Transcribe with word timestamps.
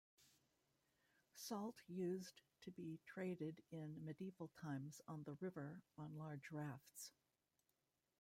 Salt 1.35 1.75
used 1.87 2.41
to 2.63 2.71
be 2.71 2.99
traded 3.05 3.61
in 3.69 4.03
medieval 4.03 4.47
times 4.59 4.99
on 5.07 5.21
the 5.27 5.33
river 5.39 5.83
on 5.95 6.17
large 6.17 6.49
rafts. 6.51 7.11